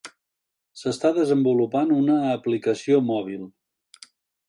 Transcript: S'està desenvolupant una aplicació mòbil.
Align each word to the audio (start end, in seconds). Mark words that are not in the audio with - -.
S'està 0.83 1.11
desenvolupant 1.17 1.93
una 1.99 2.17
aplicació 2.33 3.01
mòbil. 3.15 3.49